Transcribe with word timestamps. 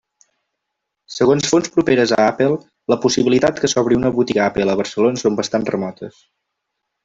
Segons 1.15 1.49
fonts 1.51 1.71
properes 1.75 2.13
a 2.15 2.17
Apple 2.31 2.57
la 2.93 2.99
possibilitat 3.05 3.61
que 3.67 3.71
s'obri 3.75 4.01
una 4.01 4.13
botiga 4.19 4.45
Apple 4.49 4.75
a 4.75 4.77
Barcelona 4.83 5.25
són 5.27 5.41
bastant 5.43 5.71
remotes. 5.77 6.21